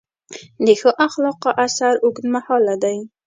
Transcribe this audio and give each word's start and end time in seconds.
د 0.65 0.67
ښو 0.79 0.89
اخلاقو 1.05 1.51
اثر 1.65 1.93
اوږدمهاله 2.03 2.75
دی. 2.83 2.97